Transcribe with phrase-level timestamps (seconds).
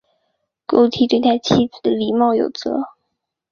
[0.65, 2.85] 顾悌对待妻子礼貌有则。